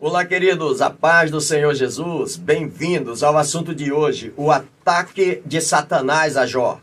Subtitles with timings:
[0.00, 2.36] Olá, queridos, a paz do Senhor Jesus.
[2.36, 6.80] Bem-vindos ao assunto de hoje, o ataque de Satanás a Jó.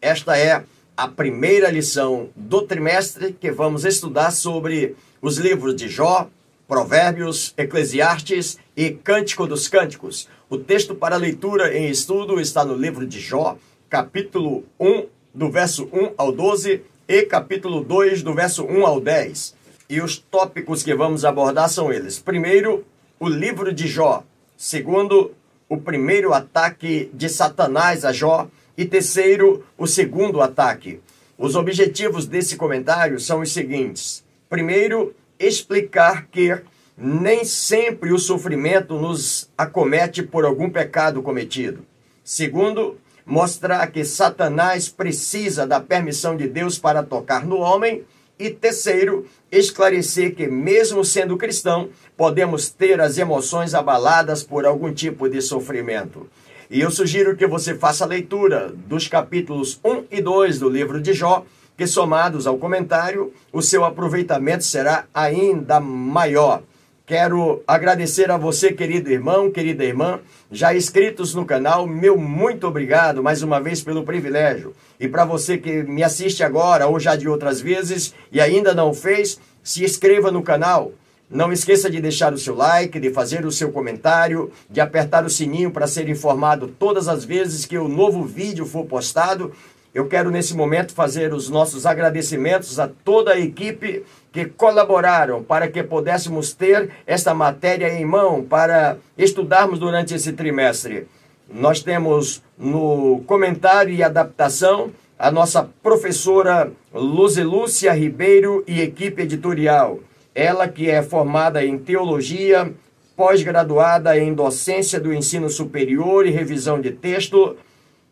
[0.00, 0.64] Esta é
[0.96, 6.30] a primeira lição do trimestre que vamos estudar sobre os livros de Jó,
[6.66, 10.26] Provérbios, Eclesiastes e Cântico dos Cânticos.
[10.48, 13.58] O texto para leitura em estudo está no livro de Jó,
[13.90, 15.04] capítulo 1,
[15.34, 19.54] do verso 1 ao 12 e capítulo 2, do verso 1 ao 10.
[19.88, 22.18] E os tópicos que vamos abordar são eles.
[22.18, 22.84] Primeiro,
[23.20, 24.24] o livro de Jó.
[24.56, 25.32] Segundo,
[25.68, 28.48] o primeiro ataque de Satanás a Jó.
[28.76, 31.00] E terceiro, o segundo ataque.
[31.38, 36.58] Os objetivos desse comentário são os seguintes: primeiro, explicar que
[36.96, 41.84] nem sempre o sofrimento nos acomete por algum pecado cometido.
[42.24, 48.04] Segundo, mostrar que Satanás precisa da permissão de Deus para tocar no homem.
[48.38, 55.28] E terceiro, esclarecer que, mesmo sendo cristão, podemos ter as emoções abaladas por algum tipo
[55.28, 56.28] de sofrimento.
[56.70, 61.00] E eu sugiro que você faça a leitura dos capítulos 1 e 2 do livro
[61.00, 61.44] de Jó,
[61.76, 66.62] que somados ao comentário, o seu aproveitamento será ainda maior.
[67.06, 70.18] Quero agradecer a você, querido irmão, querida irmã,
[70.50, 74.74] já inscritos no canal, meu muito obrigado mais uma vez pelo privilégio.
[74.98, 78.92] E para você que me assiste agora ou já de outras vezes e ainda não
[78.92, 80.90] fez, se inscreva no canal.
[81.30, 85.30] Não esqueça de deixar o seu like, de fazer o seu comentário, de apertar o
[85.30, 89.52] sininho para ser informado todas as vezes que o novo vídeo for postado
[89.96, 95.68] eu quero nesse momento fazer os nossos agradecimentos a toda a equipe que colaboraram para
[95.68, 101.06] que pudéssemos ter esta matéria em mão para estudarmos durante esse trimestre.
[101.50, 110.00] Nós temos no comentário e adaptação a nossa professora Luzelúcia Ribeiro e equipe editorial.
[110.34, 112.70] Ela que é formada em teologia,
[113.16, 117.56] pós-graduada em docência do ensino superior e revisão de texto,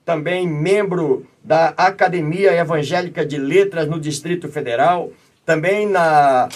[0.05, 5.11] também membro da Academia Evangélica de Letras no Distrito Federal,
[5.45, 6.49] também na,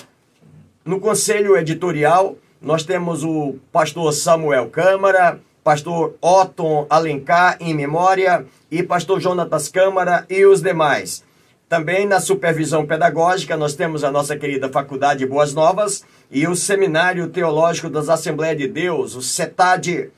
[0.84, 8.82] no Conselho Editorial, nós temos o pastor Samuel Câmara, pastor Otton Alencar, em memória, e
[8.82, 11.24] pastor Jonatas Câmara e os demais.
[11.68, 17.28] Também na supervisão pedagógica, nós temos a nossa querida Faculdade Boas Novas e o Seminário
[17.28, 20.10] Teológico das Assembleias de Deus, o CETAD,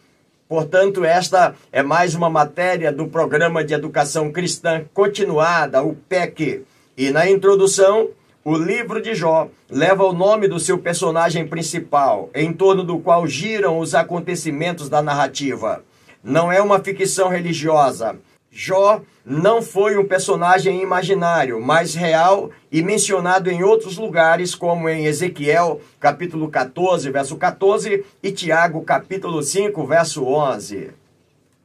[0.51, 6.65] Portanto, esta é mais uma matéria do Programa de Educação Cristã Continuada, o PEC.
[6.97, 8.09] E na introdução,
[8.45, 13.29] o livro de Jó leva o nome do seu personagem principal, em torno do qual
[13.29, 15.85] giram os acontecimentos da narrativa.
[16.21, 18.17] Não é uma ficção religiosa,
[18.53, 25.05] Jó não foi um personagem imaginário, mas real e mencionado em outros lugares, como em
[25.05, 30.91] Ezequiel, capítulo 14, verso 14, e Tiago, capítulo 5, verso 11.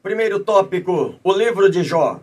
[0.04, 2.20] Primeiro tópico: o livro de Jó.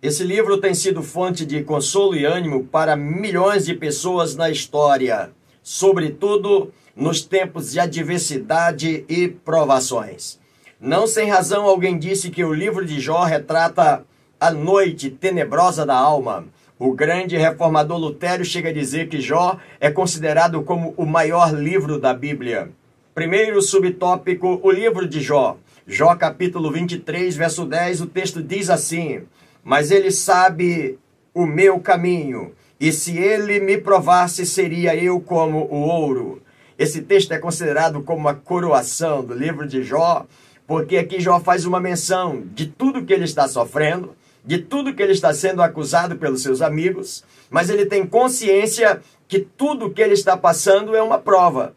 [0.00, 5.32] Esse livro tem sido fonte de consolo e ânimo para milhões de pessoas na história,
[5.60, 10.38] sobretudo nos tempos de adversidade e provações.
[10.80, 14.04] Não sem razão alguém disse que o livro de Jó retrata
[14.38, 16.44] a noite tenebrosa da alma.
[16.78, 21.98] O grande reformador Lutério chega a dizer que Jó é considerado como o maior livro
[21.98, 22.70] da Bíblia.
[23.12, 25.56] Primeiro subtópico, o livro de Jó.
[25.84, 29.22] Jó capítulo 23, verso 10, o texto diz assim:
[29.64, 30.96] Mas ele sabe
[31.34, 36.40] o meu caminho, e se ele me provasse, seria eu como o ouro.
[36.78, 40.24] Esse texto é considerado como a coroação do livro de Jó,
[40.68, 44.14] porque aqui Jó faz uma menção de tudo que ele está sofrendo,
[44.44, 49.40] de tudo que ele está sendo acusado pelos seus amigos, mas ele tem consciência que
[49.40, 51.74] tudo que ele está passando é uma prova.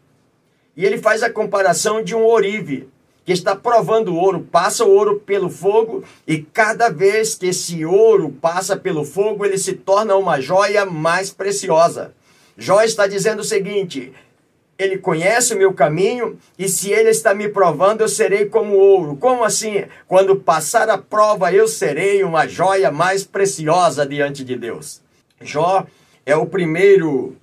[0.76, 2.86] E ele faz a comparação de um orive
[3.24, 7.86] que está provando o ouro, passa o ouro pelo fogo e cada vez que esse
[7.86, 12.12] ouro passa pelo fogo, ele se torna uma joia mais preciosa.
[12.58, 14.12] Jó está dizendo o seguinte:
[14.82, 19.16] ele conhece o meu caminho e se ele está me provando, eu serei como ouro.
[19.16, 19.84] Como assim?
[20.06, 25.00] Quando passar a prova, eu serei uma joia mais preciosa diante de Deus.
[25.40, 25.86] Jó
[26.26, 27.36] é o primeiro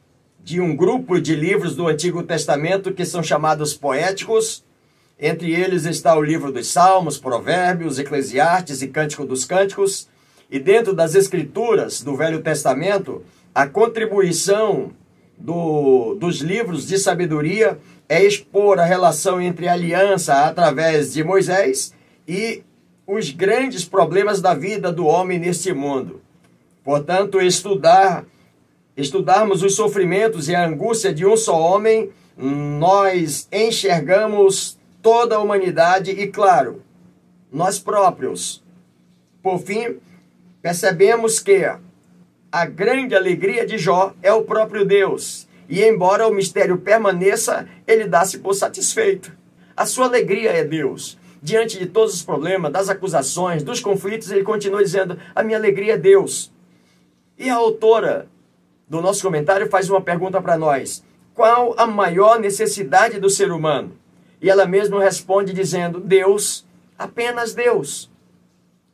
[0.44, 4.64] de um grupo de livros do Antigo Testamento que são chamados poéticos.
[5.20, 10.08] Entre eles está o livro dos Salmos, Provérbios, Eclesiastes e Cântico dos Cânticos.
[10.50, 13.22] E dentro das escrituras do Velho Testamento,
[13.54, 14.92] a contribuição
[15.40, 21.94] do, dos livros de sabedoria é expor a relação entre a aliança através de Moisés
[22.28, 22.64] e
[23.08, 26.22] os grandes problemas da vida do homem neste mundo.
[26.84, 28.26] Portanto, estudar,
[28.96, 36.12] estudarmos os sofrimentos e a angústia de um só homem nós enxergamos toda a humanidade
[36.12, 36.82] e, claro,
[37.52, 38.64] nós próprios.
[39.42, 39.98] Por fim,
[40.62, 41.70] percebemos que
[42.52, 45.48] a grande alegria de Jó é o próprio Deus.
[45.68, 49.32] E embora o mistério permaneça, ele dá-se por satisfeito.
[49.78, 51.18] A sua alegria é Deus.
[51.42, 55.94] Diante de todos os problemas, das acusações, dos conflitos, ele continua dizendo: A minha alegria
[55.94, 56.52] é Deus.
[57.38, 58.28] E a autora
[58.88, 61.04] do nosso comentário faz uma pergunta para nós:
[61.34, 63.96] Qual a maior necessidade do ser humano?
[64.42, 66.66] E ela mesma responde dizendo: Deus,
[66.98, 68.10] apenas Deus.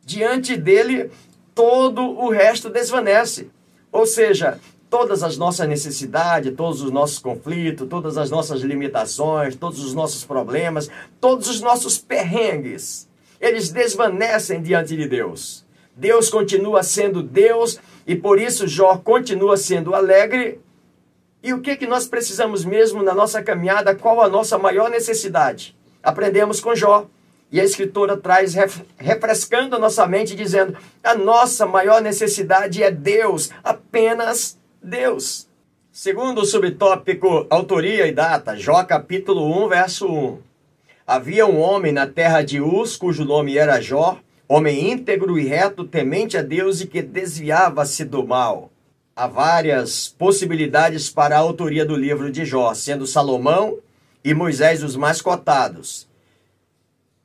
[0.06, 1.10] Diante dele,
[1.56, 3.50] todo o resto desvanece.
[3.92, 4.60] Ou seja,
[4.90, 10.26] todas as nossas necessidades, todos os nossos conflitos, todas as nossas limitações, todos os nossos
[10.26, 13.08] problemas, todos os nossos perrengues,
[13.40, 15.66] eles desvanecem diante de Deus.
[15.96, 20.60] Deus continua sendo Deus e por isso Jó continua sendo alegre.
[21.42, 23.96] E o que, que nós precisamos mesmo na nossa caminhada?
[23.96, 25.76] Qual a nossa maior necessidade?
[26.04, 27.08] Aprendemos com Jó.
[27.56, 28.54] E a Escritura traz
[28.98, 35.48] refrescando a nossa mente, dizendo: a nossa maior necessidade é Deus, apenas Deus.
[35.90, 40.40] Segundo o subtópico Autoria e Data, Jó capítulo 1, verso 1.
[41.08, 44.20] Havia um homem na terra de Uz, cujo nome era Jó,
[44.50, 48.70] homem íntegro e reto, temente a Deus e que desviava-se do mal.
[49.16, 53.78] Há várias possibilidades para a autoria do livro de Jó, sendo Salomão
[54.26, 56.06] e Moisés os mais cotados.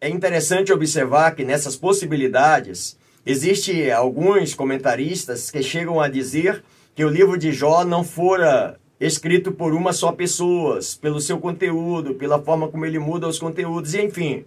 [0.01, 6.65] É interessante observar que nessas possibilidades existe alguns comentaristas que chegam a dizer
[6.95, 12.15] que o livro de Jó não fora escrito por uma só pessoa, pelo seu conteúdo,
[12.15, 14.45] pela forma como ele muda os conteúdos, e enfim.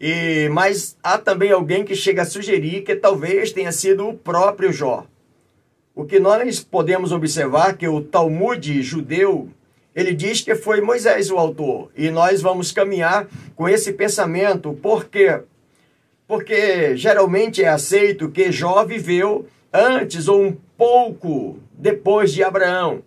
[0.00, 4.72] E, mas há também alguém que chega a sugerir que talvez tenha sido o próprio
[4.72, 5.06] Jó.
[5.94, 9.50] O que nós podemos observar que o Talmud judeu
[9.94, 11.90] ele diz que foi Moisés o autor.
[11.96, 14.72] E nós vamos caminhar com esse pensamento.
[14.72, 15.40] Por quê?
[16.26, 23.02] Porque geralmente é aceito que Jó viveu antes ou um pouco depois de Abraão.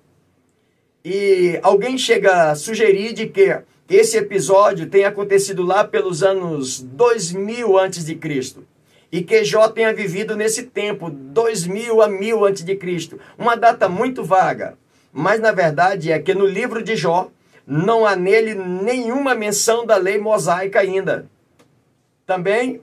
[1.04, 7.78] E alguém chega a sugerir de que esse episódio tenha acontecido lá pelos anos 2000
[7.78, 8.66] antes de Cristo.
[9.12, 13.20] E que Jó tenha vivido nesse tempo, 2000 a 1000 antes de Cristo.
[13.38, 14.78] Uma data muito vaga.
[15.18, 17.30] Mas na verdade é que no livro de Jó
[17.66, 21.26] não há nele nenhuma menção da lei mosaica ainda.
[22.26, 22.82] Também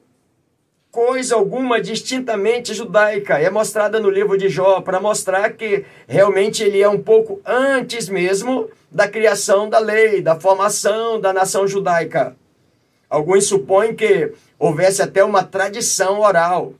[0.91, 6.81] coisa alguma distintamente judaica é mostrada no livro de Jó para mostrar que realmente ele
[6.81, 12.35] é um pouco antes mesmo da criação da lei, da formação da nação judaica.
[13.11, 16.73] Alguns supõem que houvesse até uma tradição oral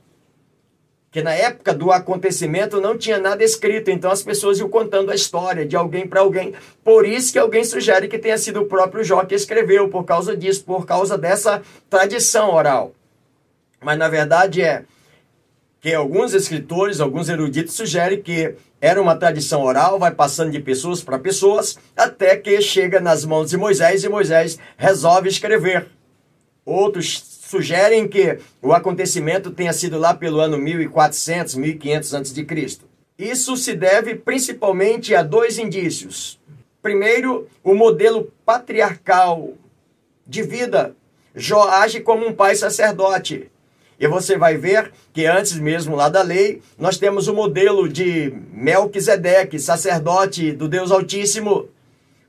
[1.13, 5.15] que na época do acontecimento não tinha nada escrito, então as pessoas iam contando a
[5.15, 6.55] história de alguém para alguém.
[6.83, 10.35] Por isso que alguém sugere que tenha sido o próprio Jó que escreveu, por causa
[10.35, 12.95] disso, por causa dessa tradição oral.
[13.79, 14.85] Mas na verdade é
[15.79, 21.03] que alguns escritores, alguns eruditos sugerem que era uma tradição oral, vai passando de pessoas
[21.03, 25.85] para pessoas, até que chega nas mãos de Moisés e Moisés resolve escrever.
[26.65, 32.47] Outros sugerem que o acontecimento tenha sido lá pelo ano 1400, 1500 a.C.
[33.17, 36.39] Isso se deve principalmente a dois indícios.
[36.81, 39.53] Primeiro, o modelo patriarcal
[40.25, 40.95] de vida.
[41.35, 43.49] Jó age como um pai sacerdote.
[43.99, 48.33] E você vai ver que antes mesmo lá da lei, nós temos o modelo de
[48.51, 51.69] Melquisedeque, sacerdote do Deus Altíssimo,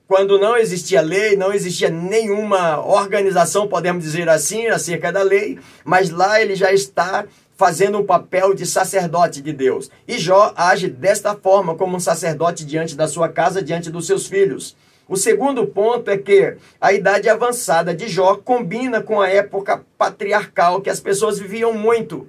[0.06, 6.10] quando não existia lei, não existia nenhuma organização, podemos dizer assim, acerca da lei, mas
[6.10, 7.24] lá ele já está
[7.56, 9.90] fazendo um papel de sacerdote de Deus.
[10.06, 14.26] E Jó age desta forma, como um sacerdote diante da sua casa, diante dos seus
[14.26, 14.76] filhos.
[15.08, 20.80] O segundo ponto é que a idade avançada de Jó combina com a época patriarcal,
[20.80, 22.26] que as pessoas viviam muito.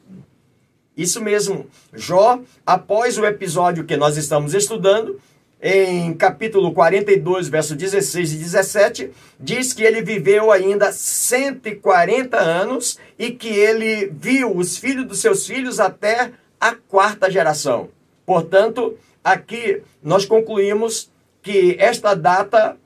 [0.96, 1.68] Isso mesmo.
[1.94, 5.20] Jó, após o episódio que nós estamos estudando,
[5.68, 13.32] em capítulo 42, verso 16 e 17, diz que ele viveu ainda 140 anos e
[13.32, 17.90] que ele viu os filhos dos seus filhos até a quarta geração.
[18.28, 22.78] Portanto, aqui nós concluímos que esta data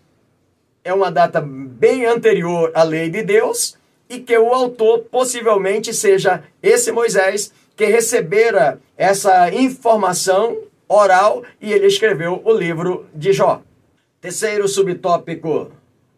[0.82, 3.78] é uma data bem anterior à lei de Deus
[4.10, 11.86] e que o autor possivelmente seja esse Moisés que recebera essa informação oral e ele
[11.86, 13.62] escreveu o livro de Jó.
[14.20, 15.72] Terceiro subtópico,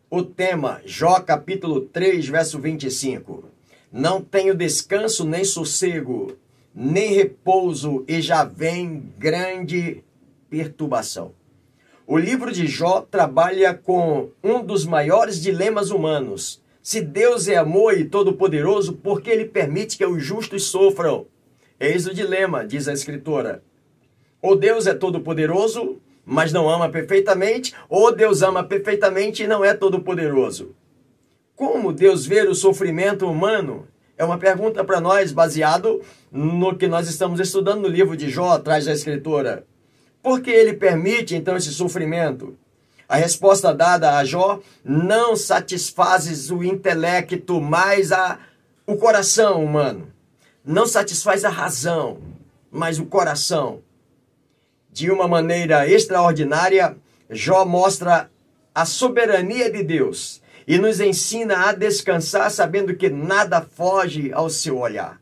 [0.10, 3.44] o tema, Jó capítulo 3, verso 25.
[3.92, 6.38] Não tenho descanso nem sossego,
[6.74, 10.02] nem repouso, e já vem grande
[10.50, 11.34] perturbação.
[12.08, 16.62] O livro de Jó trabalha com um dos maiores dilemas humanos.
[16.82, 21.28] Se Deus é amor e todo-poderoso, por que ele permite que os justos sofram?
[21.80, 23.62] Eis o dilema, diz a escritora.
[24.42, 29.74] Ou Deus é todo-poderoso, mas não ama perfeitamente, ou Deus ama perfeitamente e não é
[29.74, 30.76] todo-poderoso.
[31.56, 33.88] Como Deus vê o sofrimento humano?
[34.18, 38.52] É uma pergunta para nós baseado no que nós estamos estudando no livro de Jó,
[38.52, 39.66] atrás da escritora.
[40.22, 42.56] Por que ele permite então esse sofrimento?
[43.10, 48.40] A resposta dada a Jó não satisfaz o intelecto, mas a,
[48.88, 50.08] o coração humano.
[50.64, 52.20] Não satisfaz a razão,
[52.72, 53.82] mas o coração.
[54.92, 56.98] De uma maneira extraordinária,
[57.30, 58.30] Jó mostra
[58.76, 64.80] a soberania de Deus e nos ensina a descansar sabendo que nada foge ao seu
[64.80, 65.22] olhar.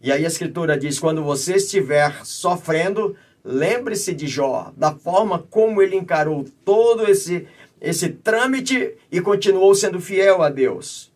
[0.00, 5.82] E aí a escritura diz: quando você estiver sofrendo, lembre-se de Jó, da forma como
[5.82, 7.48] ele encarou todo esse,
[7.80, 11.12] esse trâmite e continuou sendo fiel a Deus.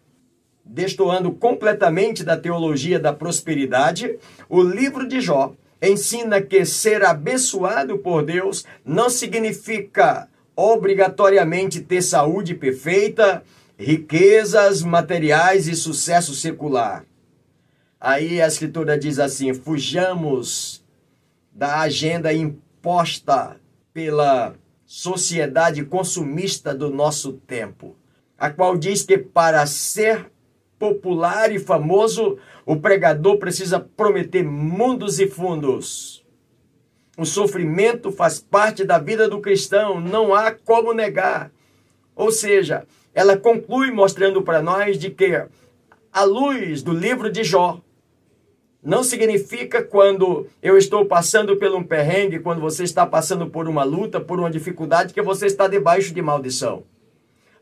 [0.65, 4.19] Destoando completamente da teologia da prosperidade,
[4.49, 12.55] o livro de Jó ensina que ser abençoado por Deus não significa obrigatoriamente ter saúde
[12.55, 13.43] perfeita,
[13.77, 17.05] riquezas materiais e sucesso secular.
[18.01, 20.85] Aí a escritura diz assim: fujamos
[21.53, 23.57] da agenda imposta
[23.93, 24.55] pela
[24.87, 27.97] sociedade consumista do nosso tempo,
[28.39, 30.31] a qual diz que para ser
[30.83, 36.27] popular e famoso, o pregador precisa prometer mundos e fundos.
[37.17, 41.53] O sofrimento faz parte da vida do cristão, não há como negar.
[42.17, 42.85] Ou seja,
[43.15, 45.47] ela conclui mostrando para nós de que
[46.13, 47.81] a luz do livro de Jó
[48.83, 53.85] não significa quando eu estou passando por um perrengue, quando você está passando por uma
[53.85, 56.83] luta, por uma dificuldade, que você está debaixo de maldição.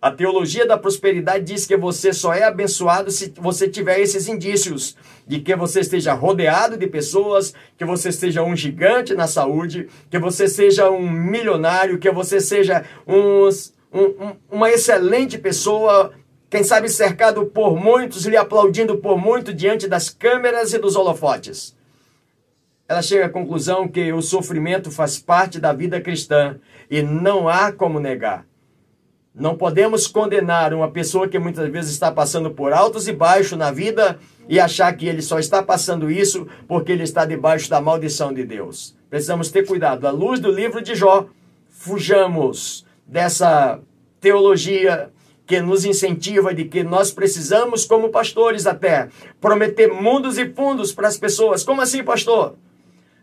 [0.02, 4.96] A teologia da prosperidade diz que você só é abençoado se você tiver esses indícios
[5.26, 10.18] de que você esteja rodeado de pessoas, que você seja um gigante na saúde, que
[10.18, 13.46] você seja um milionário, que você seja um,
[13.92, 16.14] um, uma excelente pessoa,
[16.48, 21.76] quem sabe cercado por muitos, lhe aplaudindo por muito diante das câmeras e dos holofotes.
[22.88, 26.58] Ela chega à conclusão que o sofrimento faz parte da vida cristã
[26.90, 28.49] e não há como negar.
[29.34, 33.70] Não podemos condenar uma pessoa que muitas vezes está passando por altos e baixos na
[33.70, 34.18] vida
[34.48, 38.44] e achar que ele só está passando isso porque ele está debaixo da maldição de
[38.44, 38.96] Deus.
[39.08, 40.06] Precisamos ter cuidado.
[40.06, 41.26] À luz do livro de Jó,
[41.68, 43.80] fujamos dessa
[44.20, 45.10] teologia
[45.46, 49.08] que nos incentiva de que nós precisamos, como pastores até,
[49.40, 51.64] prometer mundos e fundos para as pessoas.
[51.64, 52.56] Como assim, pastor?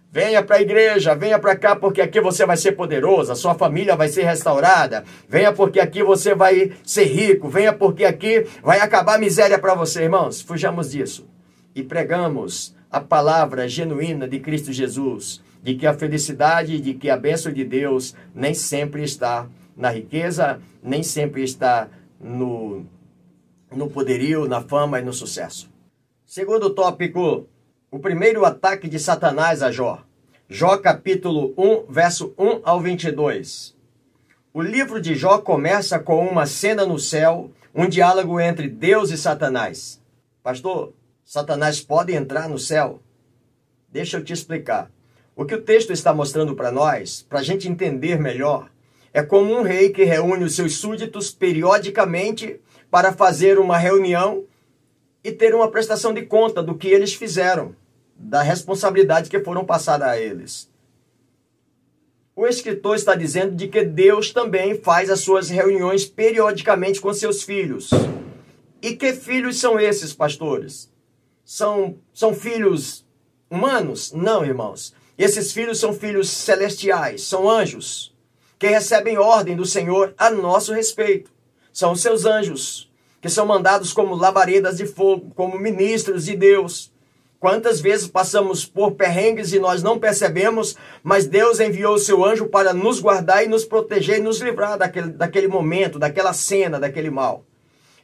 [0.09, 3.55] Venha para a igreja, venha para cá porque aqui você vai ser poderoso, a sua
[3.55, 5.03] família vai ser restaurada.
[5.27, 9.75] Venha porque aqui você vai ser rico, venha porque aqui vai acabar a miséria para
[9.75, 10.41] você, irmãos.
[10.41, 11.27] Fujamos disso
[11.75, 17.17] e pregamos a palavra genuína de Cristo Jesus, de que a felicidade, de que a
[17.17, 22.85] bênção de Deus nem sempre está na riqueza, nem sempre está no,
[23.71, 25.69] no poderio, na fama e no sucesso.
[26.25, 27.47] Segundo tópico,
[27.89, 30.03] o primeiro ataque de Satanás a Jó.
[30.49, 33.77] Jó capítulo 1, verso 1 ao 22.
[34.53, 39.17] O livro de Jó começa com uma cena no céu, um diálogo entre Deus e
[39.17, 40.01] Satanás.
[40.43, 43.01] Pastor, Satanás pode entrar no céu?
[43.89, 44.91] Deixa eu te explicar.
[45.33, 48.69] O que o texto está mostrando para nós, para a gente entender melhor,
[49.13, 52.59] é como um rei que reúne os seus súditos periodicamente
[52.91, 54.43] para fazer uma reunião
[55.27, 57.75] e ter uma prestação de conta do que eles fizeram,
[58.15, 60.71] da responsabilidade que foram passadas a eles.
[62.33, 67.43] O escritor está dizendo de que Deus também faz as suas reuniões periodicamente com seus
[67.43, 67.89] filhos.
[68.81, 70.89] E que filhos são esses, pastores?
[71.43, 73.05] São, são filhos
[73.49, 74.13] humanos?
[74.13, 74.95] Não, irmãos.
[75.17, 78.15] Esses filhos são filhos celestiais, são anjos
[78.57, 81.29] que recebem ordem do Senhor a nosso respeito.
[81.73, 82.86] São seus anjos,
[83.21, 86.91] que são mandados como labaredas de fogo, como ministros de Deus.
[87.39, 92.47] Quantas vezes passamos por perrengues e nós não percebemos, mas Deus enviou o seu anjo
[92.47, 97.11] para nos guardar e nos proteger e nos livrar daquele, daquele momento, daquela cena, daquele
[97.11, 97.43] mal.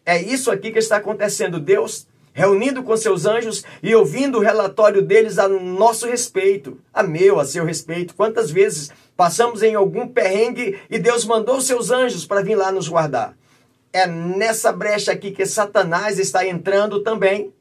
[0.05, 1.59] É isso aqui que está acontecendo.
[1.59, 7.39] Deus reunindo com seus anjos e ouvindo o relatório deles a nosso respeito, a meu,
[7.39, 8.15] a seu respeito.
[8.15, 12.87] Quantas vezes passamos em algum perrengue e Deus mandou seus anjos para vir lá nos
[12.87, 13.35] guardar?
[13.93, 17.53] É nessa brecha aqui que Satanás está entrando também.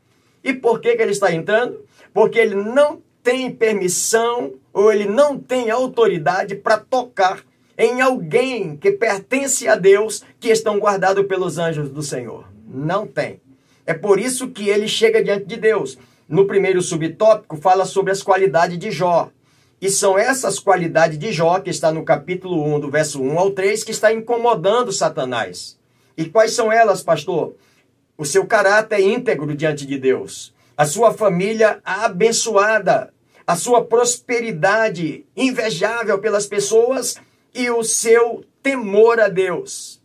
[0.43, 1.85] E por que, que ele está entrando?
[2.13, 7.45] Porque ele não tem permissão ou ele não tem autoridade para tocar
[7.77, 12.47] em alguém que pertence a Deus que estão guardados pelos anjos do Senhor.
[12.67, 13.41] Não tem.
[13.85, 15.99] É por isso que ele chega diante de Deus.
[16.29, 19.31] No primeiro subtópico, fala sobre as qualidades de Jó.
[19.81, 23.51] E são essas qualidades de Jó, que está no capítulo 1, do verso 1 ao
[23.51, 25.77] 3, que está incomodando Satanás.
[26.17, 27.55] E quais são elas, pastor?
[28.17, 33.13] O seu caráter íntegro diante de Deus, a sua família abençoada,
[33.47, 37.17] a sua prosperidade invejável pelas pessoas
[37.55, 40.01] e o seu temor a Deus.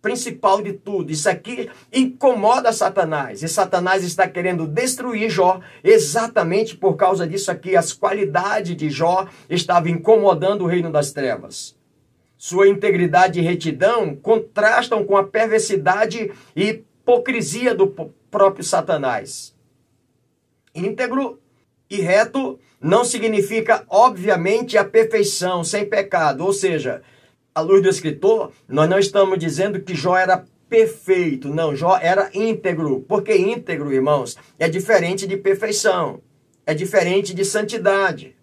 [0.00, 3.42] Principal de tudo, isso aqui incomoda Satanás.
[3.42, 7.76] E Satanás está querendo destruir Jó exatamente por causa disso aqui.
[7.76, 11.77] As qualidades de Jó estavam incomodando o reino das trevas.
[12.38, 17.88] Sua integridade e retidão contrastam com a perversidade e hipocrisia do
[18.30, 19.56] próprio Satanás.
[20.72, 21.40] Íntegro
[21.90, 26.44] e reto não significa, obviamente, a perfeição, sem pecado.
[26.44, 27.02] Ou seja,
[27.52, 31.48] à luz do escritor, nós não estamos dizendo que Jó era perfeito.
[31.48, 33.00] Não, Jó era íntegro.
[33.08, 36.22] Porque íntegro, irmãos, é diferente de perfeição.
[36.64, 38.36] É diferente de santidade.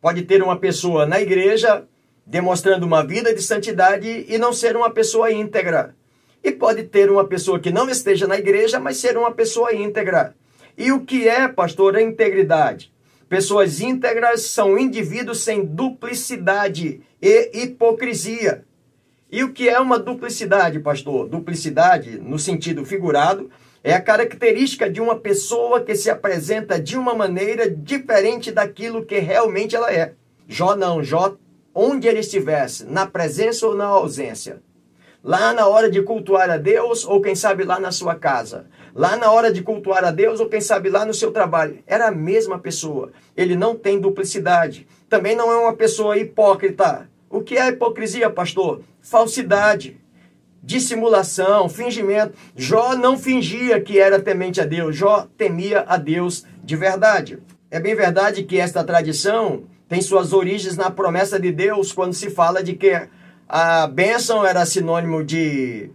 [0.00, 1.86] Pode ter uma pessoa na igreja
[2.26, 5.94] demonstrando uma vida de santidade e não ser uma pessoa íntegra.
[6.42, 10.34] E pode ter uma pessoa que não esteja na igreja, mas ser uma pessoa íntegra.
[10.76, 12.92] E o que é, pastor, a integridade?
[13.28, 18.64] Pessoas íntegras são indivíduos sem duplicidade e hipocrisia.
[19.30, 21.28] E o que é uma duplicidade, pastor?
[21.28, 23.50] Duplicidade, no sentido figurado,
[23.82, 29.18] é a característica de uma pessoa que se apresenta de uma maneira diferente daquilo que
[29.18, 30.12] realmente ela é.
[30.46, 31.36] Jó não, Jó,
[31.74, 34.62] onde ele estivesse, na presença ou na ausência,
[35.22, 39.16] lá na hora de cultuar a Deus, ou quem sabe lá na sua casa, lá
[39.16, 41.78] na hora de cultuar a Deus, ou quem sabe lá no seu trabalho.
[41.86, 43.12] Era a mesma pessoa.
[43.36, 44.86] Ele não tem duplicidade.
[45.08, 47.08] Também não é uma pessoa hipócrita.
[47.30, 48.82] O que é hipocrisia, pastor?
[49.00, 49.98] Falsidade,
[50.62, 52.34] dissimulação, fingimento.
[52.54, 57.38] Jó não fingia que era temente a Deus, Jó temia a Deus de verdade.
[57.70, 62.30] É bem verdade que esta tradição tem suas origens na promessa de Deus quando se
[62.30, 62.98] fala de que
[63.46, 65.90] a bênção era sinônimo de.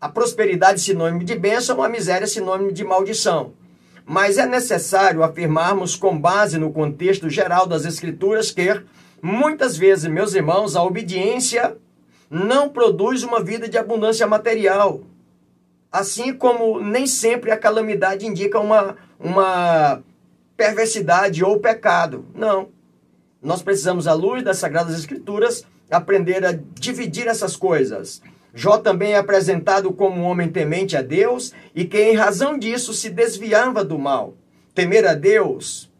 [0.00, 3.52] A prosperidade sinônimo de bênção, a miséria sinônimo de maldição.
[4.04, 8.82] Mas é necessário afirmarmos, com base no contexto geral das Escrituras, que
[9.22, 11.76] muitas vezes, meus irmãos, a obediência
[12.28, 15.02] não produz uma vida de abundância material.
[15.92, 20.02] Assim como nem sempre a calamidade indica uma, uma
[20.56, 22.26] perversidade ou pecado.
[22.34, 22.68] Não.
[23.42, 28.22] Nós precisamos, à luz das Sagradas Escrituras, aprender a dividir essas coisas.
[28.54, 32.92] Jó também é apresentado como um homem temente a Deus e que, em razão disso,
[32.92, 34.34] se desviava do mal.
[34.74, 35.90] Temer a Deus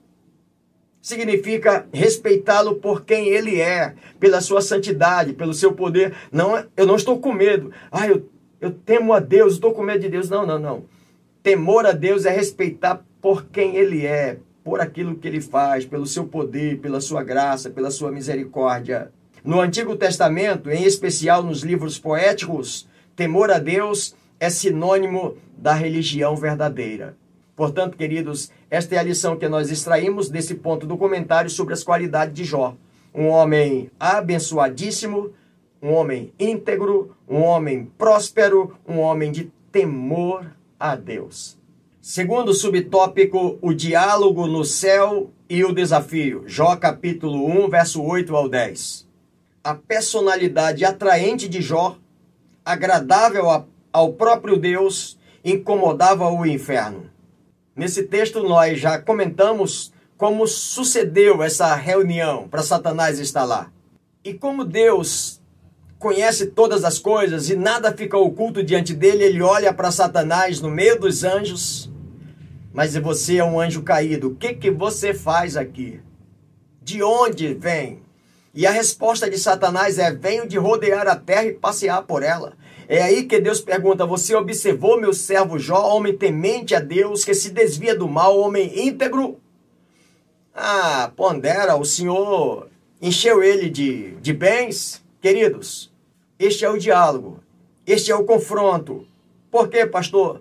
[1.01, 6.15] significa respeitá-lo por quem ele é, pela sua santidade, pelo seu poder.
[6.31, 7.73] Não, eu não estou com medo.
[7.91, 8.29] Ah, eu,
[8.61, 10.31] eu temo a Deus, estou com medo de Deus.
[10.31, 10.85] Não, não, não.
[11.43, 16.07] Temor a Deus é respeitar por quem ele é, por aquilo que ele faz, pelo
[16.07, 19.11] seu poder, pela sua graça, pela sua misericórdia.
[19.45, 26.37] No Antigo Testamento, em especial nos livros poéticos, temor a Deus é sinônimo da religião
[26.37, 27.17] verdadeira.
[27.57, 31.83] Portanto, queridos, esta é a lição que nós extraímos desse ponto do comentário sobre as
[31.83, 32.77] qualidades de Jó.
[33.13, 35.33] Um homem abençoadíssimo,
[35.83, 40.47] um homem íntegro, um homem próspero, um homem de temor
[40.83, 41.57] a Deus.
[42.01, 46.45] Segundo subtópico, o diálogo no céu e o desafio.
[46.47, 49.13] Jó capítulo 1, verso 8 ao 10
[49.65, 51.97] a personalidade atraente de Jó,
[52.65, 57.11] agradável a, ao próprio Deus, incomodava o inferno.
[57.75, 63.71] Nesse texto nós já comentamos como sucedeu essa reunião para Satanás estar lá.
[64.25, 65.41] E como Deus
[66.03, 70.69] conhece todas as coisas e nada fica oculto diante dele, ele olha para Satanás no
[70.69, 71.89] meio dos anjos.
[72.75, 76.01] Mas você é um anjo caído, o que, que você faz aqui?
[76.83, 78.03] De onde vem?
[78.53, 82.55] E a resposta de Satanás é: venho de rodear a terra e passear por ela.
[82.89, 87.33] É aí que Deus pergunta: Você observou meu servo Jó, homem temente a Deus, que
[87.33, 89.39] se desvia do mal, homem íntegro?
[90.55, 92.69] Ah, pondera, o Senhor
[93.01, 95.01] encheu ele de, de bens.
[95.21, 95.92] Queridos,
[96.39, 97.41] este é o diálogo,
[97.87, 99.07] este é o confronto.
[99.51, 100.41] Por quê, pastor?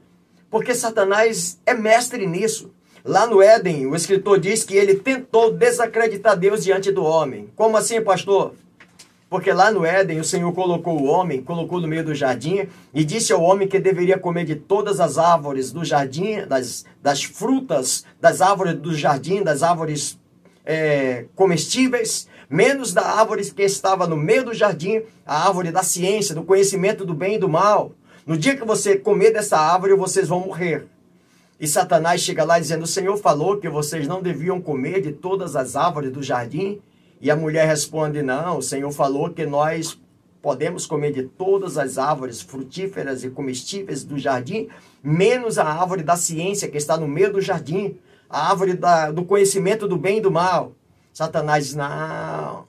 [0.49, 2.71] Porque Satanás é mestre nisso.
[3.03, 7.49] Lá no Éden, o escritor diz que ele tentou desacreditar Deus diante do homem.
[7.55, 8.53] Como assim, pastor?
[9.31, 13.03] Porque lá no Éden o Senhor colocou o homem, colocou no meio do jardim e
[13.05, 18.03] disse ao homem que deveria comer de todas as árvores do jardim, das, das frutas
[18.19, 20.19] das árvores do jardim, das árvores
[20.65, 26.35] é, comestíveis, menos da árvore que estava no meio do jardim, a árvore da ciência,
[26.35, 27.93] do conhecimento do bem e do mal.
[28.25, 30.85] No dia que você comer dessa árvore, vocês vão morrer.
[31.59, 35.55] E Satanás chega lá dizendo: O Senhor falou que vocês não deviam comer de todas
[35.55, 36.81] as árvores do jardim.
[37.19, 39.99] E a mulher responde: Não, o Senhor falou que nós
[40.41, 44.69] podemos comer de todas as árvores frutíferas e comestíveis do jardim,
[45.03, 47.95] menos a árvore da ciência que está no meio do jardim,
[48.31, 50.73] a árvore da, do conhecimento do bem e do mal.
[51.13, 52.65] Satanás diz: não,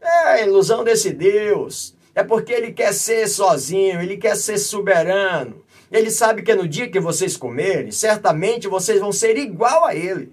[0.00, 1.94] é a ilusão desse Deus.
[2.14, 5.62] É porque ele quer ser sozinho, ele quer ser soberano.
[5.92, 10.32] Ele sabe que no dia que vocês comerem, certamente vocês vão ser igual a ele.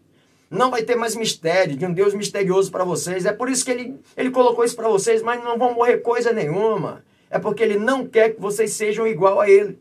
[0.50, 3.26] Não vai ter mais mistério de um Deus misterioso para vocês.
[3.26, 6.32] É por isso que ele, ele colocou isso para vocês, mas não vão morrer coisa
[6.32, 7.04] nenhuma.
[7.30, 9.80] É porque ele não quer que vocês sejam igual a ele.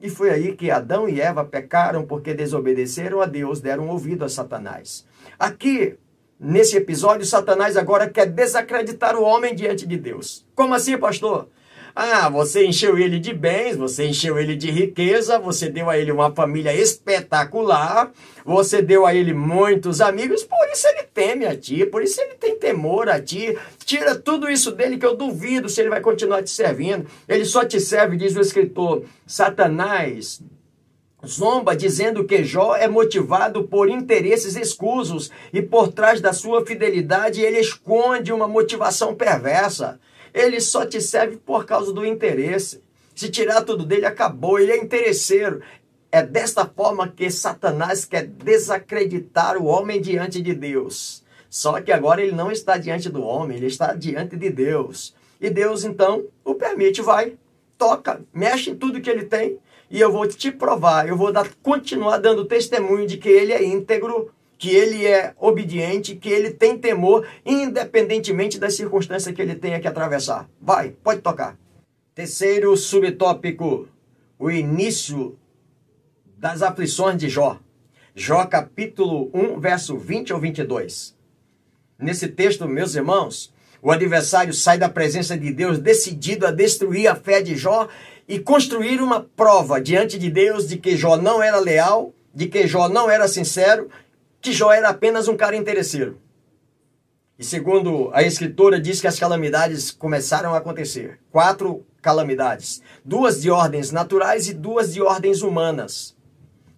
[0.00, 4.28] E foi aí que Adão e Eva pecaram porque desobedeceram a Deus, deram ouvido a
[4.28, 5.06] Satanás.
[5.38, 5.96] Aqui,
[6.38, 10.46] nesse episódio, Satanás agora quer desacreditar o homem diante de Deus.
[10.54, 11.48] Como assim, pastor?
[11.94, 16.12] Ah, você encheu ele de bens, você encheu ele de riqueza, você deu a ele
[16.12, 18.12] uma família espetacular,
[18.44, 22.34] você deu a ele muitos amigos, por isso ele teme a ti, por isso ele
[22.34, 23.56] tem temor a ti.
[23.84, 27.06] Tira tudo isso dele que eu duvido se ele vai continuar te servindo.
[27.28, 30.40] Ele só te serve, diz o escritor, Satanás
[31.26, 37.42] zomba dizendo que Jó é motivado por interesses escusos e por trás da sua fidelidade
[37.42, 40.00] ele esconde uma motivação perversa.
[40.32, 42.82] Ele só te serve por causa do interesse.
[43.14, 44.58] Se tirar tudo dele, acabou.
[44.58, 45.60] Ele é interesseiro.
[46.12, 51.22] É desta forma que Satanás quer desacreditar o homem diante de Deus.
[51.48, 55.14] Só que agora ele não está diante do homem, ele está diante de Deus.
[55.40, 57.36] E Deus então o permite, vai,
[57.76, 59.58] toca, mexe em tudo que ele tem,
[59.90, 63.64] e eu vou te provar, eu vou dar, continuar dando testemunho de que ele é
[63.64, 69.80] íntegro, que ele é obediente, que ele tem temor, independentemente das circunstâncias que ele tenha
[69.80, 70.50] que atravessar.
[70.60, 71.56] Vai, pode tocar.
[72.14, 73.88] Terceiro subtópico:
[74.38, 75.38] o início
[76.36, 77.58] das aflições de Jó.
[78.14, 81.16] Jó capítulo 1, verso 20 ao 22.
[81.98, 87.14] Nesse texto, meus irmãos, o adversário sai da presença de Deus decidido a destruir a
[87.14, 87.88] fé de Jó
[88.28, 92.66] e construir uma prova diante de Deus de que Jó não era leal, de que
[92.66, 93.88] Jó não era sincero
[94.40, 96.18] que Jó era apenas um cara interesseiro.
[97.38, 101.18] E segundo a escritora, diz que as calamidades começaram a acontecer.
[101.30, 102.82] Quatro calamidades.
[103.04, 106.14] Duas de ordens naturais e duas de ordens humanas.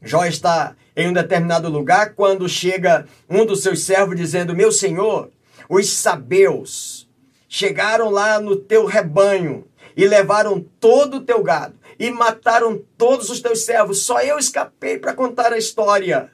[0.01, 5.31] Jó está em um determinado lugar quando chega um dos seus servos dizendo: Meu senhor,
[5.69, 7.09] os sabeus
[7.49, 13.41] chegaram lá no teu rebanho e levaram todo o teu gado e mataram todos os
[13.41, 14.03] teus servos.
[14.05, 16.31] Só eu escapei para contar a história.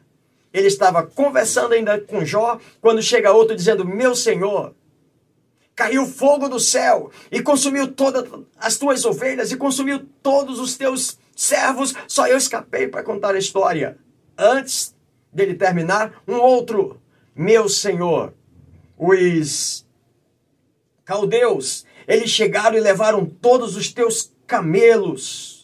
[0.52, 4.74] Ele estava conversando ainda com Jó, quando chega outro dizendo: Meu senhor,
[5.74, 8.24] caiu fogo do céu e consumiu todas
[8.56, 13.38] as tuas ovelhas e consumiu todos os teus servos, só eu escapei para contar a
[13.38, 13.96] história.
[14.36, 14.94] Antes
[15.32, 17.00] dele terminar, um outro,
[17.34, 18.34] meu senhor,
[18.96, 19.86] os
[21.04, 25.57] caldeus, eles chegaram e levaram todos os teus camelos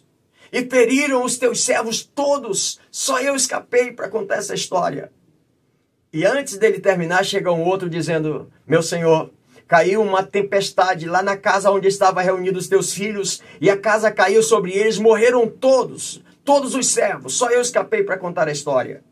[0.54, 2.78] e feriram os teus servos todos.
[2.88, 5.10] Só eu escapei para contar essa história.
[6.12, 9.32] E antes dele terminar, chega um outro dizendo: Meu senhor,
[9.66, 14.12] caiu uma tempestade lá na casa onde estavam reunidos os teus filhos, e a casa
[14.12, 17.34] caiu sobre eles, morreram todos, todos os servos.
[17.34, 19.02] Só eu escapei para contar a história.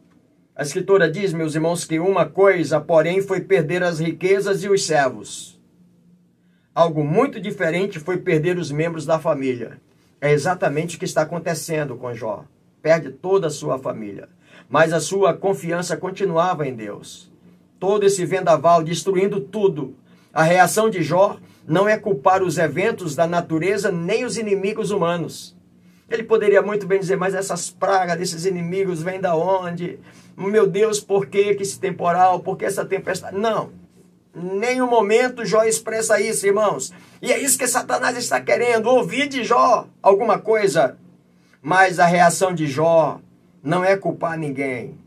[0.54, 4.86] A escritura diz, meus irmãos, que uma coisa, porém, foi perder as riquezas e os
[4.86, 5.60] servos.
[6.72, 9.80] Algo muito diferente foi perder os membros da família.
[10.22, 12.44] É exatamente o que está acontecendo com Jó.
[12.80, 14.28] Perde toda a sua família.
[14.68, 17.28] Mas a sua confiança continuava em Deus.
[17.80, 19.96] Todo esse vendaval destruindo tudo.
[20.32, 25.56] A reação de Jó não é culpar os eventos da natureza nem os inimigos humanos.
[26.08, 29.98] Ele poderia muito bem dizer, mas essas pragas desses inimigos vêm da onde?
[30.36, 32.38] Meu Deus, por que esse temporal?
[32.38, 33.36] Por que essa tempestade?
[33.36, 33.81] Não
[34.34, 36.92] nenhum momento Jó expressa isso, irmãos.
[37.20, 40.96] E é isso que Satanás está querendo, ouvir de Jó alguma coisa.
[41.60, 43.20] Mas a reação de Jó
[43.62, 44.98] não é culpar ninguém.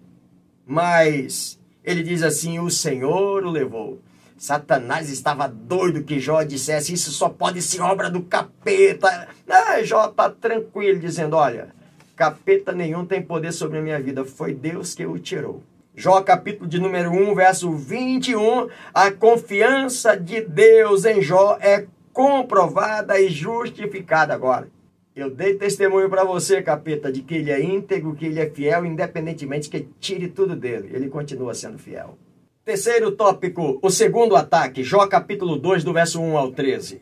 [0.65, 3.99] Mas ele diz assim: o Senhor o levou.
[4.37, 9.27] Satanás estava doido que Jó dissesse: Isso só pode ser obra do capeta.
[9.47, 11.69] Ah, Jó está tranquilo, dizendo: Olha,
[12.15, 14.25] capeta nenhum tem poder sobre a minha vida.
[14.25, 15.61] Foi Deus que o tirou.
[15.97, 23.17] Jó capítulo de número 1, verso 21, a confiança de Deus em Jó é comprovada
[23.17, 24.67] e justificada agora.
[25.15, 28.85] Eu dei testemunho para você, capeta, de que ele é íntegro, que ele é fiel,
[28.85, 30.91] independentemente que tire tudo dele.
[30.93, 32.17] Ele continua sendo fiel.
[32.65, 37.01] Terceiro tópico, o segundo ataque, Jó capítulo 2, do verso 1 ao 13.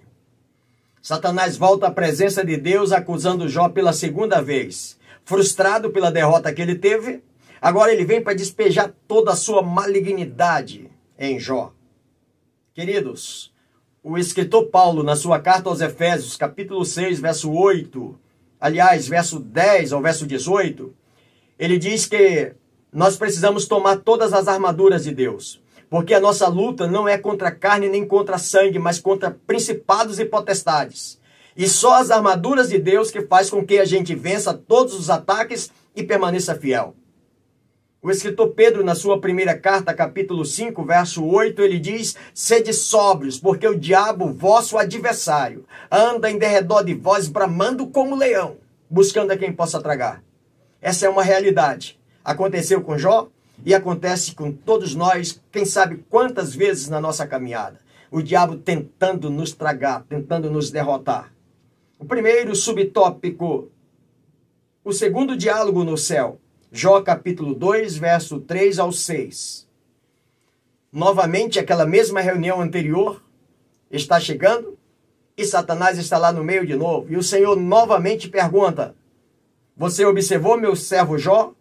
[1.02, 5.00] Satanás volta à presença de Deus acusando Jó pela segunda vez.
[5.26, 7.24] Frustrado pela derrota que ele teve,
[7.64, 11.72] agora ele vem para despejar toda a sua malignidade em Jó.
[12.74, 13.54] Queridos,
[14.04, 18.20] o escritor Paulo, na sua carta aos Efésios, capítulo 6, verso 8,
[18.60, 20.94] aliás, verso 10 ao verso 18,
[21.58, 22.54] ele diz que
[22.92, 25.62] nós precisamos tomar todas as armaduras de Deus.
[25.90, 30.26] Porque a nossa luta não é contra carne nem contra sangue, mas contra principados e
[30.26, 31.18] potestades.
[31.56, 35.10] E só as armaduras de Deus que faz com que a gente vença todos os
[35.10, 36.94] ataques e permaneça fiel.
[38.04, 43.40] O escritor Pedro, na sua primeira carta, capítulo 5, verso 8, ele diz: Sede sóbrios,
[43.40, 48.58] porque o diabo, vosso adversário, anda em derredor de vós, bramando como leão,
[48.90, 50.22] buscando a quem possa tragar.
[50.82, 51.98] Essa é uma realidade.
[52.26, 53.30] Aconteceu com Jó
[53.66, 57.80] e acontece com todos nós, quem sabe quantas vezes na nossa caminhada.
[58.12, 61.32] O diabo tentando nos tragar, tentando nos derrotar.
[61.98, 63.72] O primeiro subtópico,
[64.84, 66.38] o segundo diálogo no céu.
[66.76, 69.68] Jó capítulo 2, verso 3 ao 6.
[70.92, 73.22] Novamente, aquela mesma reunião anterior
[73.92, 74.76] está chegando
[75.38, 77.14] e Satanás está lá no meio de novo.
[77.14, 78.96] E o Senhor novamente pergunta:
[79.78, 81.54] Você observou meu servo Jó?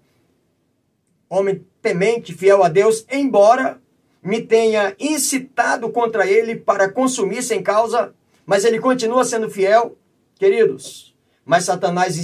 [1.28, 3.78] homem temente, fiel a Deus, embora
[4.22, 8.14] me tenha incitado contra ele para consumir sem causa,
[8.46, 9.94] mas ele continua sendo fiel,
[10.36, 11.14] queridos.
[11.44, 12.16] Mas Satanás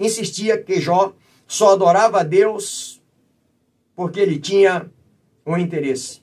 [0.00, 1.14] insistia que Jó
[1.46, 3.02] só adorava a Deus
[3.94, 4.90] porque ele tinha
[5.46, 6.22] um interesse.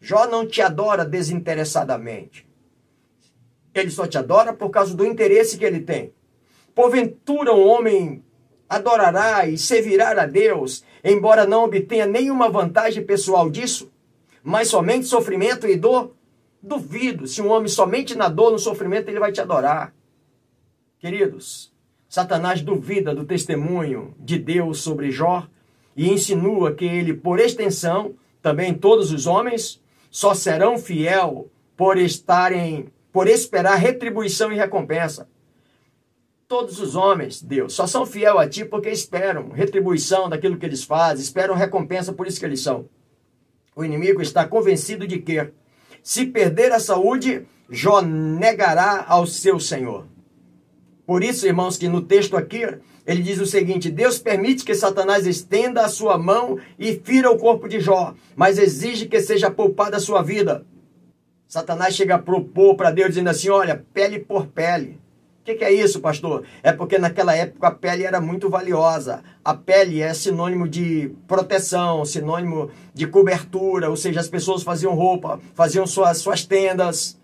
[0.00, 2.48] Jó não te adora desinteressadamente.
[3.74, 6.12] Ele só te adora por causa do interesse que ele tem.
[6.74, 8.24] Porventura, um homem
[8.68, 13.92] adorará e servirá a Deus, embora não obtenha nenhuma vantagem pessoal disso,
[14.42, 16.14] mas somente sofrimento e dor?
[16.62, 17.26] Duvido.
[17.26, 19.94] Se um homem somente na dor, no sofrimento, ele vai te adorar.
[20.98, 21.72] Queridos,
[22.10, 25.46] Satanás duvida do testemunho de Deus sobre Jó
[25.94, 32.88] e insinua que ele, por extensão, também todos os homens, só serão fiel por estarem,
[33.12, 35.28] por esperar retribuição e recompensa.
[36.48, 40.82] Todos os homens, Deus, só são fiel a ti porque esperam retribuição daquilo que eles
[40.82, 42.88] fazem, esperam recompensa por isso que eles são.
[43.76, 45.48] O inimigo está convencido de que,
[46.02, 50.09] se perder a saúde, Jó negará ao seu Senhor.
[51.10, 52.64] Por isso, irmãos, que no texto aqui,
[53.04, 57.36] ele diz o seguinte: Deus permite que Satanás estenda a sua mão e fira o
[57.36, 60.64] corpo de Jó, mas exige que seja poupada a sua vida.
[61.48, 65.00] Satanás chega a propor para Deus dizendo assim: olha, pele por pele.
[65.40, 66.44] O que, que, é isso, pastor?
[66.62, 69.24] É porque naquela época a pele era muito valiosa.
[69.44, 75.40] A pele é sinônimo de proteção, sinônimo de cobertura, ou seja, as pessoas faziam roupa,
[75.54, 77.18] faziam suas, suas tendas.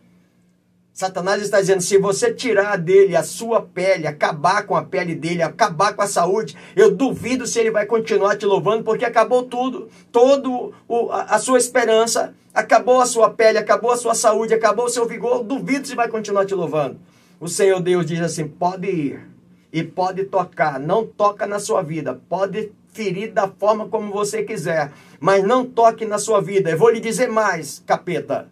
[0.97, 5.43] Satanás está dizendo: se você tirar dele a sua pele, acabar com a pele dele,
[5.43, 9.89] acabar com a saúde, eu duvido se ele vai continuar te louvando, porque acabou tudo,
[10.11, 14.87] todo o, a, a sua esperança, acabou a sua pele, acabou a sua saúde, acabou
[14.87, 15.37] o seu vigor.
[15.37, 16.99] Eu duvido se vai continuar te louvando
[17.39, 19.29] o Senhor Deus diz assim: pode ir
[19.73, 24.91] e pode tocar, não toca na sua vida, pode ferir da forma como você quiser,
[25.21, 26.71] mas não toque na sua vida.
[26.71, 28.49] Eu vou lhe dizer mais, capeta.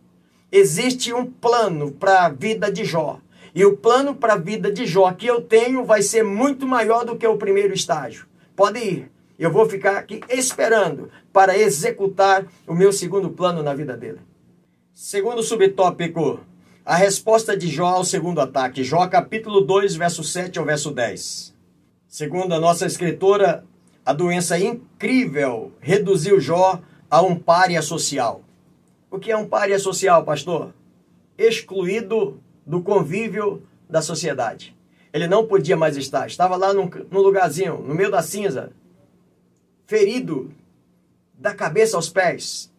[0.56, 3.18] Existe um plano para a vida de Jó.
[3.52, 7.04] E o plano para a vida de Jó que eu tenho vai ser muito maior
[7.04, 8.28] do que o primeiro estágio.
[8.54, 9.10] Pode ir.
[9.36, 14.20] Eu vou ficar aqui esperando para executar o meu segundo plano na vida dele.
[14.92, 16.38] Segundo subtópico,
[16.86, 18.84] a resposta de Jó ao segundo ataque.
[18.84, 21.52] Jó capítulo 2, verso 7 ao verso 10.
[22.06, 23.64] Segundo a nossa escritora,
[24.06, 28.43] a doença incrível reduziu Jó a um pária social.
[29.14, 30.74] O que é um pária social, pastor?
[31.38, 34.76] Excluído do convívio da sociedade.
[35.12, 36.26] Ele não podia mais estar.
[36.26, 38.72] Estava lá num, num lugarzinho, no meio da cinza,
[39.86, 40.50] ferido
[41.32, 42.72] da cabeça aos pés.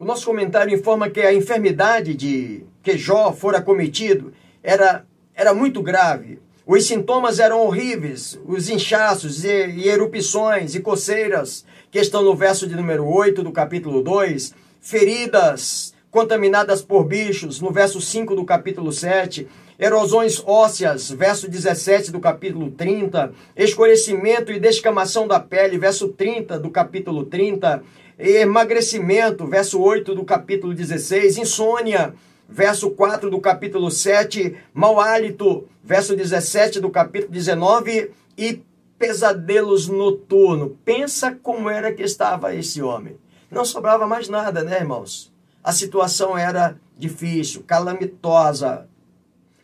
[0.00, 5.80] O nosso comentário informa que a enfermidade de que Jó fora cometido era, era muito
[5.80, 6.40] grave.
[6.66, 12.66] Os sintomas eram horríveis, os inchaços e, e erupções e coceiras, que estão no verso
[12.66, 18.92] de número 8 do capítulo 2, feridas contaminadas por bichos, no verso 5 do capítulo
[18.92, 19.46] 7,
[19.78, 26.70] erosões ósseas, verso 17 do capítulo 30, escurecimento e descamação da pele, verso 30 do
[26.70, 27.82] capítulo 30,
[28.18, 32.14] emagrecimento, verso 8 do capítulo 16, insônia,
[32.48, 38.62] verso 4 do capítulo 7, mau hálito, verso 17 do capítulo 19 e
[38.98, 40.72] pesadelos noturnos.
[40.84, 43.16] Pensa como era que estava esse homem.
[43.50, 45.32] Não sobrava mais nada, né, irmãos?
[45.62, 48.88] A situação era difícil, calamitosa.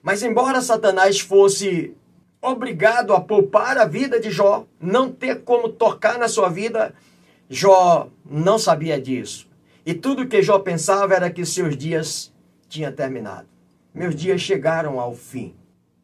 [0.02, 1.94] Mas embora Satanás fosse
[2.40, 6.94] obrigado a poupar a vida de Jó, não ter como tocar na sua vida,
[7.48, 9.48] Jó não sabia disso.
[9.84, 12.32] E tudo que Jó pensava era que seus dias
[12.68, 13.46] tinham terminado.
[13.94, 15.54] Meus dias chegaram ao fim.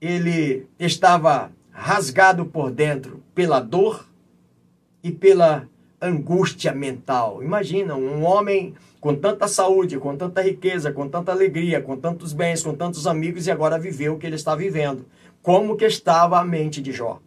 [0.01, 4.07] Ele estava rasgado por dentro pela dor
[5.03, 5.67] e pela
[6.01, 7.43] angústia mental.
[7.43, 12.63] Imagina um homem com tanta saúde, com tanta riqueza, com tanta alegria, com tantos bens,
[12.63, 15.07] com tantos amigos e agora viveu o que ele está vivendo.
[15.43, 17.21] Como que estava a mente de Jó?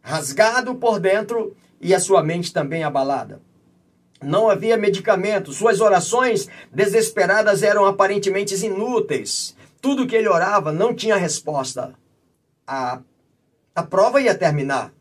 [0.00, 3.40] Rasgado por dentro e a sua mente também abalada.
[4.22, 9.56] Não havia medicamento, suas orações desesperadas eram aparentemente inúteis.
[9.80, 11.94] Tudo que ele orava não tinha resposta.
[12.66, 13.00] A,
[13.74, 14.92] a prova ia terminar.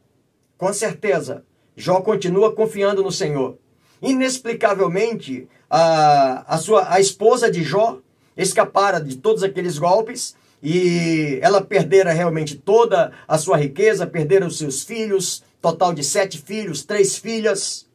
[0.58, 1.46] Com certeza,
[1.76, 3.58] Jó continua confiando no Senhor.
[4.02, 8.00] Inexplicavelmente, a, a, sua, a esposa de Jó
[8.38, 14.58] escapara de todos aqueles golpes e ela perdera realmente toda a sua riqueza, perdera os
[14.58, 17.86] seus filhos, total de sete filhos, três filhas.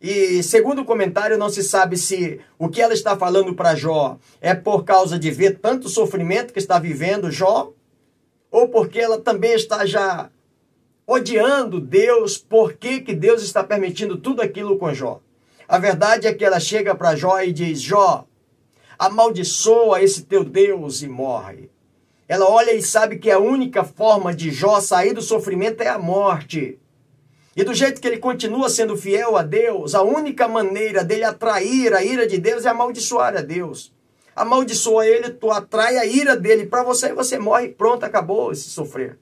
[0.00, 4.18] E segundo o comentário, não se sabe se o que ela está falando para Jó
[4.40, 7.72] é por causa de ver tanto sofrimento que está vivendo Jó,
[8.50, 10.30] ou porque ela também está já
[11.06, 15.20] odiando Deus, por que, que Deus está permitindo tudo aquilo com Jó.
[15.68, 18.26] A verdade é que ela chega para Jó e diz: Jó,
[18.98, 21.70] amaldiçoa esse teu Deus e morre.
[22.26, 25.98] Ela olha e sabe que a única forma de Jó sair do sofrimento é a
[25.98, 26.78] morte.
[27.56, 31.94] E do jeito que ele continua sendo fiel a Deus, a única maneira dele atrair
[31.94, 33.92] a ira de Deus é amaldiçoar a Deus.
[34.34, 38.68] Amaldiçoa ele, tu atrai a ira dele para você e você morre, pronto, acabou esse
[38.68, 39.18] sofrer.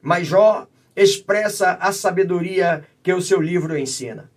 [0.00, 4.30] Mas Jó expressa a sabedoria que o seu livro ensina.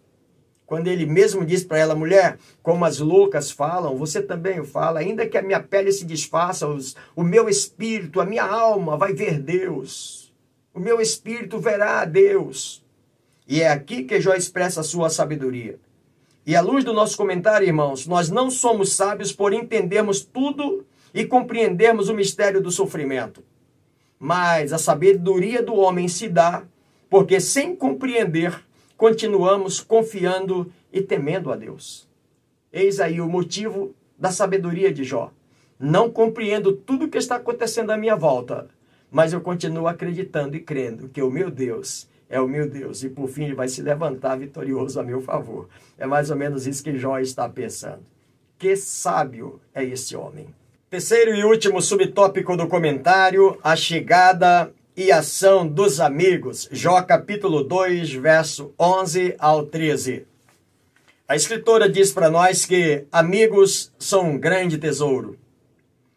[0.66, 5.00] Quando ele mesmo diz para ela, mulher, como as loucas falam, você também o fala,
[5.00, 9.14] ainda que a minha pele se desfaça, os, o meu espírito, a minha alma vai
[9.14, 10.34] ver Deus.
[10.74, 12.84] O meu espírito verá a Deus.
[13.48, 15.80] E é aqui que Jó expressa a sua sabedoria.
[16.46, 21.26] E à luz do nosso comentário, irmãos, nós não somos sábios por entendermos tudo e
[21.26, 23.42] compreendermos o mistério do sofrimento.
[24.20, 26.64] Mas a sabedoria do homem se dá
[27.10, 28.64] porque, sem compreender,
[28.98, 32.08] continuamos confiando e temendo a Deus.
[32.72, 35.32] Eis aí o motivo da sabedoria de Jó.
[35.80, 38.68] Não compreendo tudo o que está acontecendo à minha volta,
[39.12, 43.10] mas eu continuo acreditando e crendo que o meu Deus é o meu Deus, e
[43.10, 45.70] por fim ele vai se levantar vitorioso a meu favor.
[45.98, 48.04] É mais ou menos isso que Jó está pensando.
[48.58, 50.48] Que sábio é esse homem.
[50.90, 56.70] Terceiro e último subtópico do comentário: a chegada e ação dos amigos.
[56.72, 60.26] Jó capítulo 2, verso 11 ao 13.
[61.28, 65.38] A escritora diz para nós que amigos são um grande tesouro.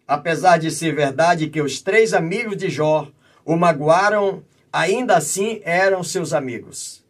[0.07, 3.09] Apesar de ser verdade que os três amigos de Jó
[3.45, 4.41] o magoaram
[4.73, 7.05] ainda assim eram seus amigos.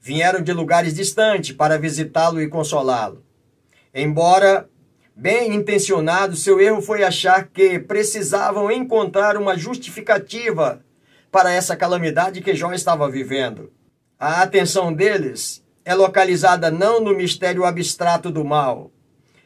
[0.00, 3.22] Vieram de lugares distantes para visitá-lo e consolá-lo.
[3.94, 4.66] Embora
[5.14, 10.82] bem intencionado, seu erro foi achar que precisavam encontrar uma justificativa
[11.30, 13.72] para essa calamidade que Jó estava vivendo.
[14.18, 18.90] A atenção deles é localizada não no mistério abstrato do mal,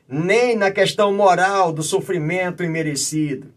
[0.09, 3.53] nem na questão moral do sofrimento imerecido,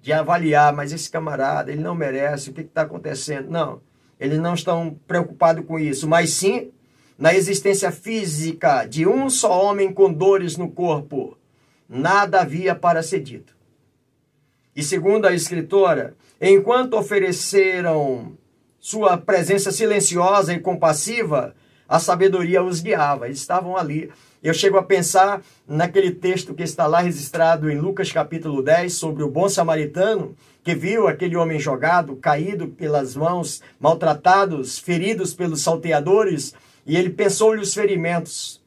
[0.00, 3.50] de avaliar, mas esse camarada, ele não merece, o que está acontecendo?
[3.50, 3.80] Não,
[4.20, 6.70] eles não estão preocupados com isso, mas sim
[7.18, 11.36] na existência física de um só homem com dores no corpo.
[11.88, 13.56] Nada havia para ser dito.
[14.74, 18.38] E segundo a escritora, enquanto ofereceram
[18.78, 21.54] sua presença silenciosa e compassiva,
[21.88, 23.26] a sabedoria os guiava.
[23.26, 28.12] Eles estavam ali eu chego a pensar naquele texto que está lá registrado em Lucas
[28.12, 34.78] capítulo 10 sobre o bom samaritano que viu aquele homem jogado, caído pelas mãos, maltratados,
[34.78, 36.54] feridos pelos salteadores,
[36.88, 38.62] e ele pensou-lhe os ferimentos.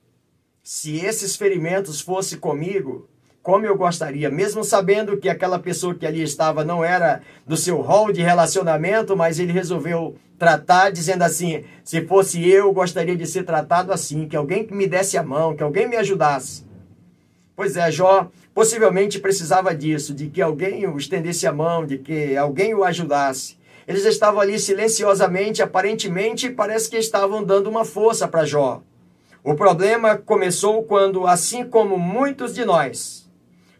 [0.63, 3.09] Se esses ferimentos fossem comigo,
[3.41, 7.81] como eu gostaria, mesmo sabendo que aquela pessoa que ali estava não era do seu
[7.81, 13.43] rol de relacionamento, mas ele resolveu tratar dizendo assim: se fosse eu, gostaria de ser
[13.43, 16.63] tratado assim, que alguém me desse a mão, que alguém me ajudasse.
[17.55, 22.37] Pois é, Jó possivelmente precisava disso, de que alguém o estendesse a mão, de que
[22.37, 23.57] alguém o ajudasse.
[23.87, 28.81] Eles estavam ali silenciosamente, aparentemente parece que estavam dando uma força para Jó.
[29.43, 33.27] O problema começou quando, assim como muitos de nós,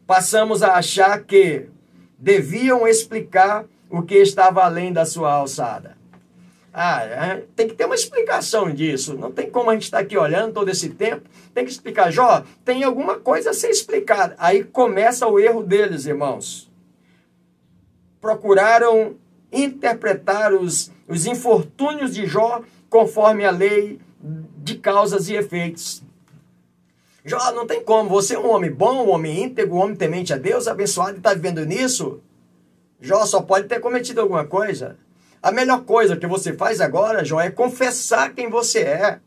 [0.08, 1.68] passamos a achar que
[2.18, 5.96] deviam explicar o que estava além da sua alçada.
[6.74, 9.16] Ah, é, tem que ter uma explicação disso.
[9.16, 11.30] Não tem como a gente estar aqui olhando todo esse tempo.
[11.54, 12.12] Tem que explicar.
[12.12, 14.36] Jó, tem alguma coisa a ser explicada.
[14.38, 16.72] Aí começa o erro deles, irmãos.
[18.22, 19.18] Procuraram
[19.52, 24.00] interpretar os, os infortúnios de Jó conforme a lei
[24.58, 26.04] de causas e efeitos.
[27.24, 28.10] Jó, não tem como.
[28.10, 31.18] Você é um homem bom, um homem íntegro, um homem temente a Deus, abençoado e
[31.18, 32.22] está vivendo nisso.
[33.00, 34.98] Jó só pode ter cometido alguma coisa.
[35.42, 39.20] A melhor coisa que você faz agora, Jó, é confessar quem você é.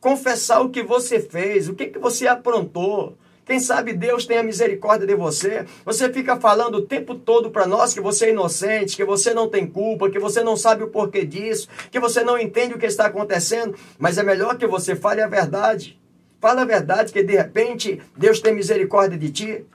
[0.00, 3.16] Confessar o que você fez, o que, que você aprontou.
[3.50, 5.66] Quem sabe Deus tenha misericórdia de você.
[5.84, 9.48] Você fica falando o tempo todo para nós que você é inocente, que você não
[9.48, 12.86] tem culpa, que você não sabe o porquê disso, que você não entende o que
[12.86, 13.74] está acontecendo.
[13.98, 16.00] Mas é melhor que você fale a verdade.
[16.40, 19.66] Fala a verdade que de repente Deus tem misericórdia de ti.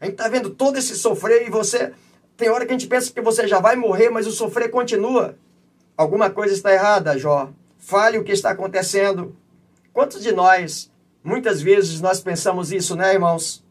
[0.00, 1.92] A gente está vendo todo esse sofrer e você
[2.36, 5.36] tem hora que a gente pensa que você já vai morrer, mas o sofrer continua.
[5.96, 7.48] Alguma coisa está errada, Jó.
[7.78, 9.36] Fale o que está acontecendo.
[9.92, 10.90] Quantos de nós,
[11.22, 13.64] muitas vezes, nós pensamos isso, né, irmãos?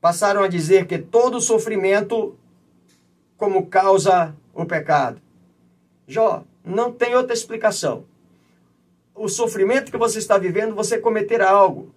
[0.00, 2.36] Passaram a dizer que todo sofrimento
[3.36, 5.20] como causa o pecado.
[6.06, 8.04] Jó, não tem outra explicação.
[9.14, 11.94] O sofrimento que você está vivendo, você cometerá algo.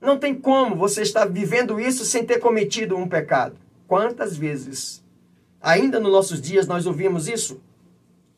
[0.00, 3.56] Não tem como você estar vivendo isso sem ter cometido um pecado.
[3.86, 5.02] Quantas vezes,
[5.60, 7.60] ainda nos nossos dias, nós ouvimos isso?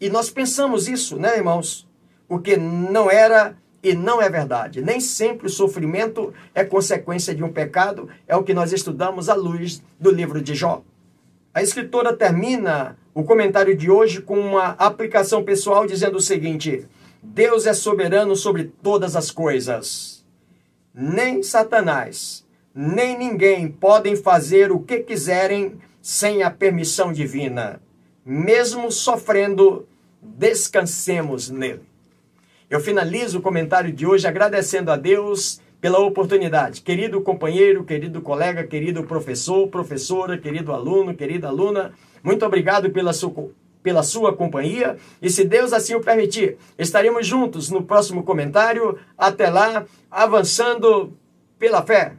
[0.01, 1.89] E nós pensamos isso, né, irmãos?
[2.28, 4.82] Porque não era e não é verdade.
[4.82, 9.34] Nem sempre o sofrimento é consequência de um pecado, é o que nós estudamos à
[9.34, 10.82] luz do livro de Jó.
[11.54, 16.86] A escritora termina o comentário de hoje com uma aplicação pessoal dizendo o seguinte:
[17.22, 20.24] Deus é soberano sobre todas as coisas.
[20.92, 27.80] Nem Satanás, nem ninguém podem fazer o que quiserem sem a permissão divina.
[28.24, 29.88] Mesmo sofrendo,
[30.20, 31.82] descansemos nele.
[32.68, 36.82] Eu finalizo o comentário de hoje agradecendo a Deus pela oportunidade.
[36.82, 41.92] Querido companheiro, querido colega, querido professor, professora, querido aluno, querida aluna,
[42.24, 43.50] muito obrigado pela sua,
[43.84, 48.98] pela sua companhia e, se Deus assim o permitir, estaremos juntos no próximo comentário.
[49.16, 51.16] Até lá, avançando
[51.60, 52.14] pela fé.